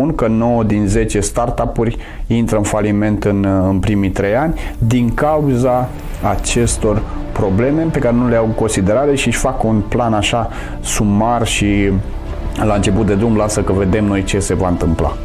spun 0.00 0.14
că 0.14 0.26
9 0.26 0.62
din 0.62 0.86
10 0.86 1.20
startup-uri 1.20 1.96
intră 2.26 2.56
în 2.56 2.62
faliment 2.62 3.24
în, 3.24 3.44
în 3.44 3.78
primii 3.78 4.10
3 4.10 4.36
ani 4.36 4.54
din 4.78 5.14
cauza 5.14 5.88
acestor 6.30 7.02
probleme 7.32 7.82
pe 7.82 7.98
care 7.98 8.14
nu 8.14 8.28
le 8.28 8.36
au 8.36 8.44
în 8.44 8.52
considerare 8.52 9.14
și 9.14 9.26
își 9.26 9.38
fac 9.38 9.64
un 9.64 9.82
plan 9.88 10.12
așa 10.14 10.50
sumar 10.80 11.46
și 11.46 11.90
la 12.64 12.74
început 12.74 13.06
de 13.06 13.14
drum 13.14 13.36
lasă 13.36 13.62
că 13.62 13.72
vedem 13.72 14.04
noi 14.04 14.22
ce 14.24 14.38
se 14.38 14.54
va 14.54 14.68
întâmpla. 14.68 15.16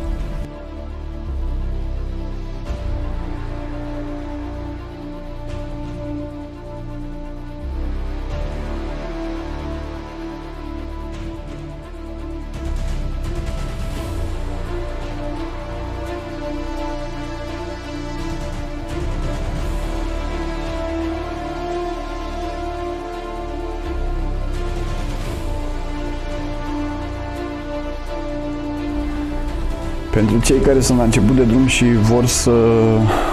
Pentru 30.15 30.39
cei 30.39 30.59
care 30.59 30.79
sunt 30.79 30.97
la 30.97 31.03
început 31.03 31.35
de 31.35 31.43
drum 31.43 31.65
și 31.65 31.85
vor 31.93 32.25
să 32.25 32.51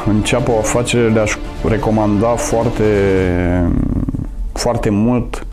înceapă 0.07 0.51
o 0.51 0.59
afacere, 0.59 1.09
le-aș 1.09 1.37
recomanda 1.69 2.27
foarte, 2.27 2.85
foarte 4.53 4.91
mult 4.91 5.47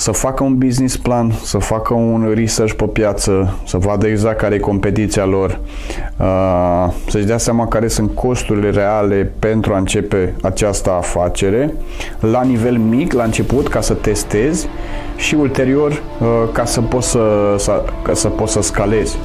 să 0.00 0.10
facă 0.10 0.42
un 0.42 0.58
business 0.58 0.96
plan, 0.96 1.32
să 1.42 1.58
facă 1.58 1.94
un 1.94 2.32
research 2.34 2.74
pe 2.74 2.84
piață, 2.84 3.54
să 3.66 3.76
vadă 3.76 4.06
exact 4.06 4.38
care 4.38 4.54
e 4.54 4.58
competiția 4.58 5.24
lor, 5.24 5.60
uh, 6.16 6.92
să-și 7.08 7.24
dea 7.24 7.38
seama 7.38 7.68
care 7.68 7.88
sunt 7.88 8.14
costurile 8.14 8.70
reale 8.70 9.32
pentru 9.38 9.74
a 9.74 9.76
începe 9.76 10.34
această 10.42 10.90
afacere 10.90 11.74
la 12.20 12.42
nivel 12.42 12.76
mic, 12.76 13.12
la 13.12 13.24
început, 13.24 13.68
ca 13.68 13.80
să 13.80 13.94
testezi 13.94 14.68
și 15.16 15.34
ulterior 15.34 15.90
uh, 15.90 16.28
ca 16.52 16.64
să 16.64 16.80
poți 16.80 17.08
să, 17.08 17.54
să, 17.58 17.84
ca 18.02 18.14
să, 18.14 18.28
poți 18.28 18.52
să 18.52 18.62
scalezi. 18.62 19.16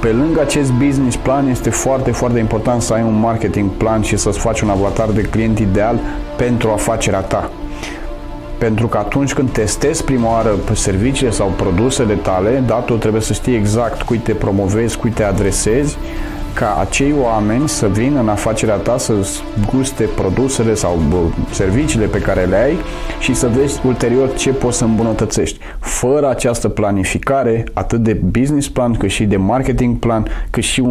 Pe 0.00 0.08
lângă 0.08 0.40
acest 0.40 0.72
business 0.72 1.16
plan 1.16 1.48
este 1.48 1.70
foarte, 1.70 2.10
foarte 2.10 2.38
important 2.38 2.82
să 2.82 2.92
ai 2.92 3.02
un 3.02 3.20
marketing 3.20 3.70
plan 3.70 4.02
și 4.02 4.16
să-ți 4.16 4.38
faci 4.38 4.60
un 4.60 4.68
avatar 4.68 5.08
de 5.08 5.20
client 5.22 5.58
ideal 5.58 6.00
pentru 6.36 6.70
afacerea 6.70 7.20
ta. 7.20 7.50
Pentru 8.62 8.86
că 8.86 8.98
atunci 8.98 9.32
când 9.32 9.50
testezi 9.50 10.04
prima 10.04 10.30
oară 10.30 10.48
pe 10.48 10.74
serviciile 10.74 11.30
sau 11.30 11.52
produsele 11.56 12.14
tale, 12.14 12.62
da, 12.66 12.74
tu 12.74 12.96
trebuie 12.96 13.22
să 13.22 13.32
știi 13.32 13.54
exact 13.54 14.02
cui 14.02 14.18
te 14.18 14.32
promovezi, 14.32 14.96
cui 14.96 15.10
te 15.10 15.22
adresezi, 15.22 15.96
ca 16.54 16.76
acei 16.80 17.14
oameni 17.22 17.68
să 17.68 17.88
vină 17.88 18.20
în 18.20 18.28
afacerea 18.28 18.74
ta 18.74 18.98
să 18.98 19.14
guste 19.72 20.04
produsele 20.04 20.74
sau 20.74 20.98
serviciile 21.50 22.06
pe 22.06 22.18
care 22.18 22.44
le 22.44 22.56
ai 22.56 22.76
și 23.20 23.34
să 23.34 23.48
vezi 23.48 23.80
ulterior 23.86 24.34
ce 24.34 24.50
poți 24.50 24.78
să 24.78 24.84
îmbunătățești. 24.84 25.58
Fără 25.78 26.28
această 26.28 26.68
planificare, 26.68 27.64
atât 27.72 28.02
de 28.02 28.12
business 28.12 28.68
plan, 28.68 28.92
cât 28.94 29.10
și 29.10 29.24
de 29.24 29.36
marketing 29.36 29.98
plan, 29.98 30.26
cât 30.50 30.62
și 30.62 30.84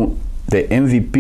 de 0.46 0.68
MVP, 0.82 1.16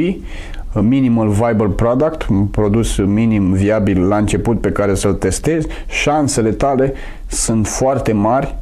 minimal 0.80 1.30
viable 1.30 1.67
product, 1.67 2.27
un 2.30 2.45
produs 2.45 2.97
minim 2.97 3.52
viabil 3.52 4.08
la 4.08 4.17
început 4.17 4.61
pe 4.61 4.72
care 4.72 4.95
să-l 4.95 5.14
testezi, 5.14 5.67
șansele 5.88 6.52
tale 6.52 6.94
sunt 7.27 7.67
foarte 7.67 8.11
mari 8.11 8.55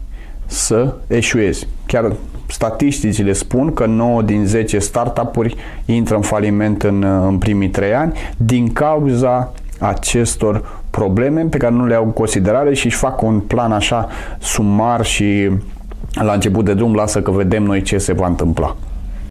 să 0.46 0.94
eșuezi. 1.08 1.68
Chiar 1.86 2.12
statisticile 2.48 3.34
spun 3.34 3.74
că 3.74 3.86
9 3.86 4.22
din 4.22 4.46
10 4.46 4.80
startup-uri 4.80 5.56
intră 5.86 6.16
în 6.16 6.22
faliment 6.22 6.84
în, 6.84 7.04
în 7.04 7.38
primii 7.38 7.70
3 7.70 7.94
ani 7.94 8.14
din 8.38 8.74
cauza 8.74 9.54
acestor 9.80 10.82
probleme 10.90 11.42
pe 11.42 11.58
care 11.58 11.74
nu 11.74 11.86
le 11.86 11.96
au 11.96 12.04
în 12.04 12.12
considerare 12.12 12.74
și 12.74 12.86
își 12.86 12.96
fac 12.96 13.22
un 13.22 13.40
plan 13.40 13.72
așa 13.72 14.08
sumar 14.40 15.06
și 15.06 15.50
la 16.14 16.34
început 16.34 16.66
de 16.66 16.74
drum 16.74 16.94
lasă 16.94 17.22
că 17.22 17.32
vedem 17.32 17.64
noi 17.64 17.82
ce 17.82 17.98
se 17.98 18.14
va 18.14 18.28
întâmpla. 18.28 18.76